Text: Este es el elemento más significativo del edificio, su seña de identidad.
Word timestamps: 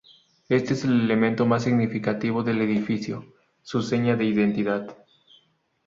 Este 0.49 0.73
es 0.73 0.83
el 0.83 0.99
elemento 0.99 1.45
más 1.45 1.61
significativo 1.63 2.41
del 2.41 2.59
edificio, 2.63 3.35
su 3.61 3.83
seña 3.83 4.15
de 4.15 4.25
identidad. 4.25 4.97